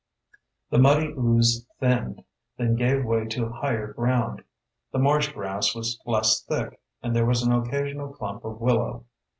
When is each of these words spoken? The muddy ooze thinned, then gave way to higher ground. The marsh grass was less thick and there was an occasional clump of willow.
The 0.71 0.79
muddy 0.79 1.13
ooze 1.15 1.67
thinned, 1.79 2.23
then 2.57 2.73
gave 2.75 3.05
way 3.05 3.27
to 3.27 3.49
higher 3.49 3.93
ground. 3.93 4.43
The 4.91 4.97
marsh 4.97 5.31
grass 5.31 5.75
was 5.75 6.01
less 6.07 6.41
thick 6.41 6.81
and 7.03 7.15
there 7.15 7.27
was 7.27 7.43
an 7.43 7.53
occasional 7.53 8.11
clump 8.11 8.43
of 8.43 8.59
willow. 8.59 9.05